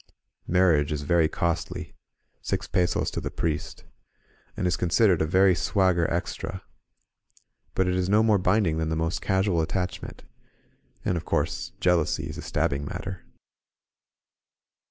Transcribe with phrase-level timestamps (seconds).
[0.47, 1.93] Marriage is very costly
[2.41, 3.83] (six pesos to the priest),
[4.57, 6.63] and is considered a very swagger extra;
[7.75, 10.23] but it is no more binding than the most casual attachment.
[11.05, 13.23] And of course jealousy is a stabbing matter.